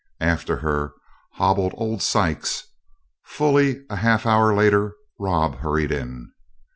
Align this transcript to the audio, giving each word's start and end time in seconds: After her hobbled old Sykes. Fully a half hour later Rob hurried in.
After 0.19 0.55
her 0.57 0.93
hobbled 1.33 1.73
old 1.77 2.01
Sykes. 2.01 2.63
Fully 3.23 3.85
a 3.87 3.97
half 3.97 4.25
hour 4.25 4.51
later 4.51 4.95
Rob 5.19 5.57
hurried 5.59 5.91
in. 5.91 6.31